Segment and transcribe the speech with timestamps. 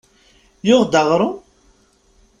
[0.67, 1.35] Yuɣ-d aɣrum?